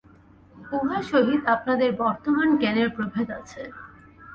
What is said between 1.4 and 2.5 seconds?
আপনাদের বর্তমান